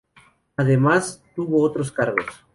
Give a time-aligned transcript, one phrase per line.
[0.57, 2.43] Además tuvo otros cargos.